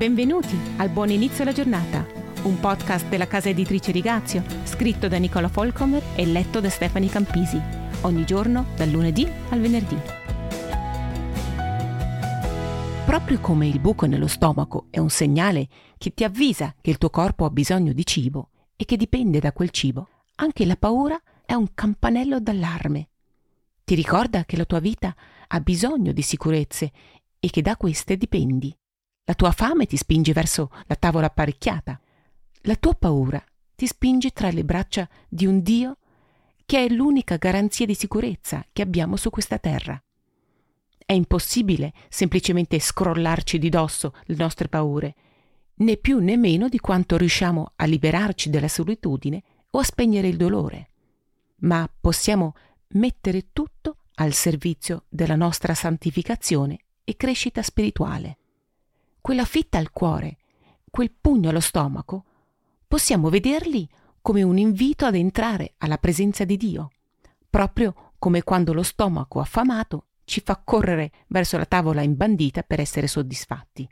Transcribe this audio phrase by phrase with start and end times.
[0.00, 2.06] Benvenuti al Buon Inizio alla Giornata,
[2.44, 7.60] un podcast della casa editrice Rigazio, scritto da Nicola Folcomer e letto da Stefani Campisi,
[8.00, 9.98] ogni giorno dal lunedì al venerdì.
[13.04, 15.68] Proprio come il buco nello stomaco è un segnale
[15.98, 19.52] che ti avvisa che il tuo corpo ha bisogno di cibo e che dipende da
[19.52, 23.08] quel cibo, anche la paura è un campanello d'allarme.
[23.84, 25.14] Ti ricorda che la tua vita
[25.48, 26.90] ha bisogno di sicurezze
[27.38, 28.74] e che da queste dipendi.
[29.30, 32.00] La tua fame ti spinge verso la tavola apparecchiata.
[32.62, 33.40] La tua paura
[33.76, 35.98] ti spinge tra le braccia di un Dio
[36.66, 40.02] che è l'unica garanzia di sicurezza che abbiamo su questa terra.
[41.06, 45.14] È impossibile semplicemente scrollarci di dosso le nostre paure,
[45.74, 50.36] né più né meno di quanto riusciamo a liberarci dalla solitudine o a spegnere il
[50.36, 50.88] dolore.
[51.58, 52.56] Ma possiamo
[52.94, 58.38] mettere tutto al servizio della nostra santificazione e crescita spirituale
[59.20, 60.38] quella fitta al cuore,
[60.90, 62.24] quel pugno allo stomaco,
[62.86, 63.88] possiamo vederli
[64.20, 66.90] come un invito ad entrare alla presenza di Dio,
[67.48, 73.06] proprio come quando lo stomaco affamato ci fa correre verso la tavola imbandita per essere
[73.06, 73.88] soddisfatti.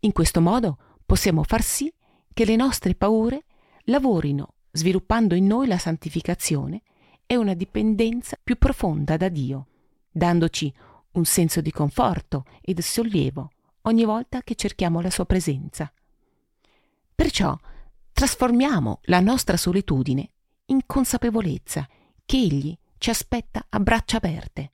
[0.00, 1.92] In questo modo possiamo far sì
[2.32, 3.44] che le nostre paure
[3.84, 6.82] lavorino sviluppando in noi la santificazione
[7.26, 9.66] e una dipendenza più profonda da Dio,
[10.10, 10.72] dandoci
[11.12, 13.50] un senso di conforto ed sollievo
[13.86, 15.92] ogni volta che cerchiamo la sua presenza.
[17.14, 17.58] Perciò
[18.12, 20.30] trasformiamo la nostra solitudine
[20.66, 21.88] in consapevolezza
[22.24, 24.70] che Egli ci aspetta a braccia aperte.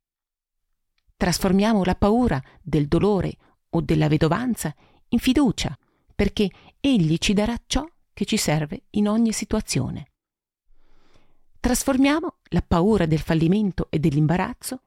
[1.17, 3.37] Trasformiamo la paura del dolore
[3.71, 4.75] o della vedovanza
[5.09, 5.77] in fiducia,
[6.15, 10.07] perché Egli ci darà ciò che ci serve in ogni situazione.
[11.59, 14.83] Trasformiamo la paura del fallimento e dell'imbarazzo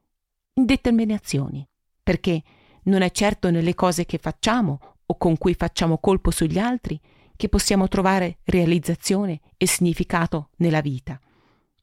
[0.54, 1.66] in determinazioni,
[2.02, 2.42] perché
[2.84, 7.00] non è certo nelle cose che facciamo o con cui facciamo colpo sugli altri
[7.36, 11.20] che possiamo trovare realizzazione e significato nella vita,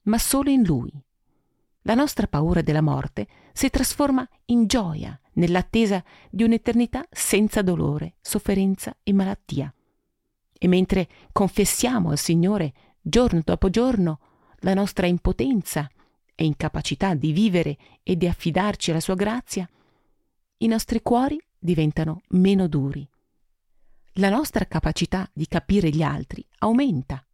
[0.03, 0.91] ma solo in Lui.
[1.83, 8.95] La nostra paura della morte si trasforma in gioia nell'attesa di un'eternità senza dolore, sofferenza
[9.03, 9.73] e malattia.
[10.57, 14.19] E mentre confessiamo al Signore giorno dopo giorno
[14.59, 15.89] la nostra impotenza
[16.35, 19.67] e incapacità di vivere e di affidarci alla sua grazia,
[20.61, 23.07] i nostri cuori diventano meno duri.
[24.15, 27.25] La nostra capacità di capire gli altri aumenta.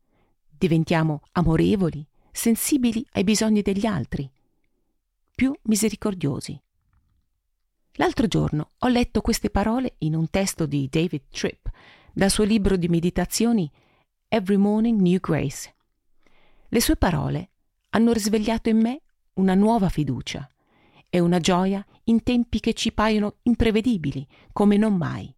[0.49, 4.29] Diventiamo amorevoli, sensibili ai bisogni degli altri,
[5.35, 6.57] più misericordiosi.
[7.93, 11.67] L'altro giorno ho letto queste parole in un testo di David Tripp
[12.13, 13.69] dal suo libro di meditazioni
[14.29, 15.75] Every Morning New Grace.
[16.69, 17.49] Le sue parole
[17.89, 19.01] hanno risvegliato in me
[19.33, 20.49] una nuova fiducia
[21.17, 25.33] è una gioia in tempi che ci paiono imprevedibili come non mai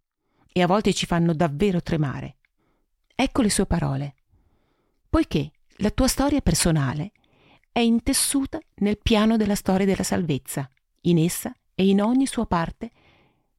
[0.52, 2.36] e a volte ci fanno davvero tremare.
[3.14, 4.14] Ecco le sue parole.
[5.08, 7.12] Poiché la tua storia personale
[7.72, 10.70] è intessuta nel piano della storia della salvezza,
[11.02, 12.90] in essa e in ogni sua parte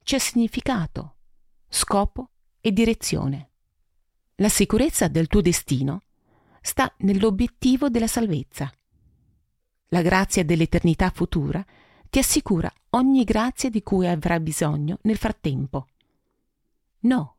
[0.04, 1.16] c'è significato,
[1.68, 2.30] scopo
[2.60, 3.50] e direzione.
[4.36, 6.02] La sicurezza del tuo destino
[6.62, 8.72] sta nell'obiettivo della salvezza.
[9.88, 11.66] La grazia dell'eternità futura
[12.12, 15.88] ti assicura ogni grazia di cui avrai bisogno nel frattempo.
[17.04, 17.36] No,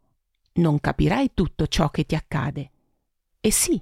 [0.55, 2.71] non capirai tutto ciò che ti accade.
[3.39, 3.81] E sì,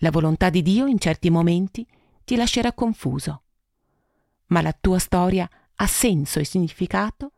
[0.00, 1.86] la volontà di Dio in certi momenti
[2.22, 3.44] ti lascerà confuso.
[4.48, 7.32] Ma la tua storia ha senso e significato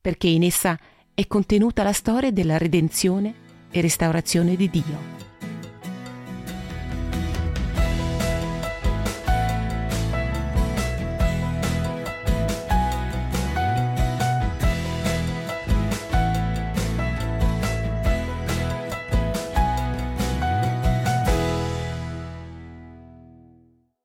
[0.00, 0.76] perché in essa
[1.14, 5.27] è contenuta la storia della redenzione e restaurazione di Dio.